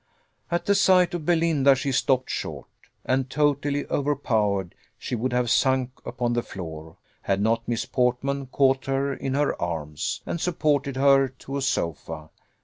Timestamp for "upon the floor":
6.03-6.97